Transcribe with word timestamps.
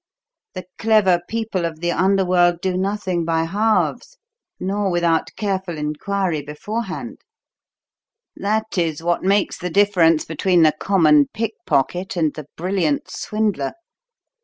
The 0.55 0.65
clever 0.79 1.21
people 1.27 1.63
of 1.63 1.79
the 1.79 1.91
under 1.91 2.25
world 2.25 2.57
do 2.59 2.75
nothing 2.75 3.23
by 3.23 3.43
halves 3.43 4.17
nor 4.59 4.89
without 4.89 5.29
careful 5.35 5.77
inquiry 5.77 6.41
beforehand; 6.41 7.19
that 8.35 8.79
is 8.79 9.03
what 9.03 9.21
makes 9.21 9.59
the 9.59 9.69
difference 9.69 10.25
between 10.25 10.63
the 10.63 10.73
common 10.79 11.27
pickpocket 11.35 12.15
and 12.15 12.33
the 12.33 12.47
brilliant 12.57 13.11
swindler." 13.11 13.73